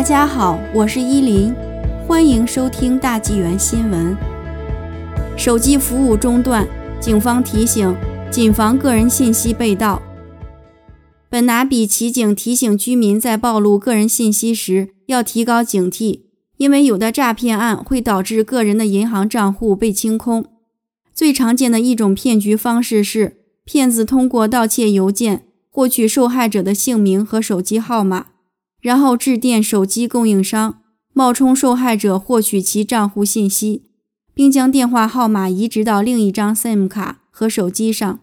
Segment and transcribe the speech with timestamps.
[0.00, 1.54] 大家好，我是依林，
[2.08, 4.16] 欢迎收听大纪元新闻。
[5.36, 6.66] 手机服务中断，
[6.98, 7.94] 警方提醒
[8.30, 10.00] 谨防个人信息被盗。
[11.28, 16.22] 本拿比奇警提醒居民在暴露个人信息时要提高警惕，
[16.56, 20.46] 因为有的诈骗案会导致个人的银行账户被清空。
[21.12, 23.36] 最常见的一种骗局方式是，
[23.66, 28.28] 骗子通过盗窃邮件获取受害者的姓名和手机号码。
[28.80, 30.80] 然后致电手机供应商，
[31.12, 33.84] 冒充受害者获取其账户信息，
[34.32, 38.20] 并将电话号码移植到另一张 SIM 卡和手机上。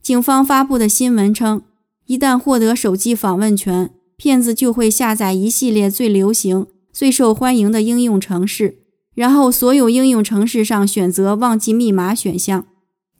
[0.00, 1.62] 警方发布的新闻称，
[2.06, 8.78] 一旦获得手机访问权，骗子就会下载一系列最流行、最受欢迎的应用程式，
[9.14, 12.64] 然后所有应用程式上选择忘记密码选项。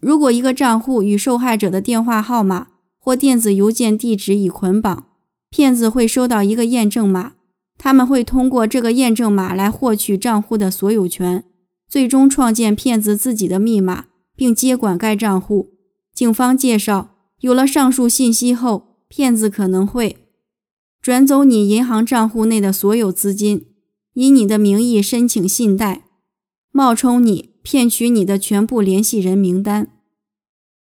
[0.01, 2.69] 如果一个账户与受害者的电话号码
[3.01, 5.08] 或电子邮件地址已捆绑，
[5.51, 7.35] 骗子会收到一个验证码，
[7.77, 11.45] 他们会通过这个验证码来获取账户的所有权，
[11.89, 14.07] 最终创建骗子自己的密码，
[14.37, 15.71] 并接管该账户。
[16.13, 20.17] 警方介绍，有了上述信息后，骗子可能会
[21.01, 23.67] 转走你银行账户内的所有资金，
[24.15, 26.03] 以你的名义申请信贷，
[26.73, 29.89] 冒充你骗取你的全部联系人名单。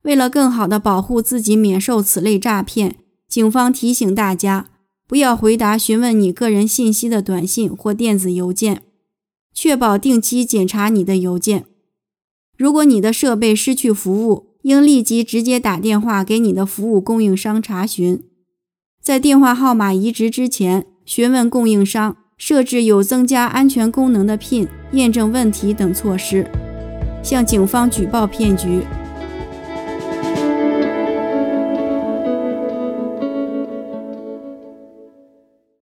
[0.03, 2.97] 为了更好地保护自己免受此类诈骗。
[3.34, 4.68] 警方提醒大家，
[5.08, 8.82] 不要回答询问你个人信息的短信或电子邮件，
[9.52, 11.64] 确保定期检查你的邮件。
[12.56, 18.22] 如果你的设备失去服务，应立即直接打电话给你的服务供应商查询。
[19.02, 26.48] 在电话号码移植之前，询问供应商设置有增加安全功能的 PIN 验证问题等措施。
[27.20, 28.82] 向警方举报骗局。